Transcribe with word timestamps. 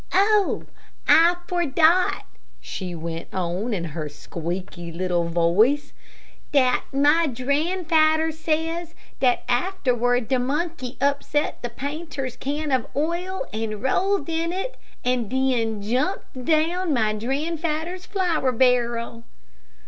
"Oh, 0.15 0.63
I 1.07 1.35
fordot," 1.47 2.23
she 2.59 2.95
went 2.95 3.27
on, 3.31 3.71
in 3.71 3.83
her 3.83 4.09
squeaky, 4.09 4.91
little 4.91 5.25
voice, 5.25 5.93
"dat 6.51 6.81
my 6.91 7.27
dranfadder 7.27 8.31
says 8.33 8.95
dat 9.19 9.43
afterward 9.47 10.27
de 10.27 10.39
monkey 10.39 10.97
upset 10.99 11.61
de 11.61 11.69
painter's 11.69 12.35
can 12.35 12.71
of 12.71 12.87
oil, 12.95 13.45
and 13.53 13.83
rolled 13.83 14.27
in 14.27 14.51
it, 14.51 14.75
and 15.05 15.29
den 15.29 15.83
jumped 15.83 16.45
down 16.45 16.87
in 16.87 16.93
my 16.95 17.13
dranfadder's 17.13 18.07
flour 18.07 18.51
barrel." 18.51 19.23